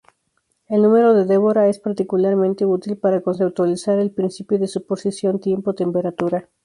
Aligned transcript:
El 0.67 0.81
número 0.81 1.13
de 1.13 1.25
Deborah 1.25 1.67
es 1.67 1.77
particularmente 1.77 2.65
útil 2.65 2.97
para 2.97 3.21
conceptualizar 3.21 3.99
el 3.99 4.09
principio 4.09 4.57
de 4.57 4.65
superposición 4.65 5.39
tiempo-temperatura. 5.39 6.49